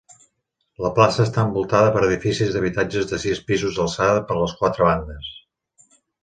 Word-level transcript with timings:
La 0.85 0.89
plaça 0.99 1.19
està 1.29 1.43
envoltada 1.49 1.91
per 1.97 2.01
edificis 2.07 2.55
d'habitatges 2.55 3.11
de 3.11 3.19
sis 3.27 3.43
pisos 3.51 3.77
d'alçada 3.81 4.25
per 4.33 4.39
les 4.41 4.57
quatre 4.63 4.89
bandes. 4.89 5.31